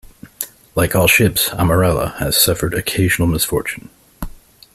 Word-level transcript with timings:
Like 0.73 0.95
all 0.95 1.05
ships, 1.05 1.49
"Amorella" 1.53 2.15
has 2.17 2.35
suffered 2.35 2.73
occasional 2.73 3.27
misfortune. 3.27 3.91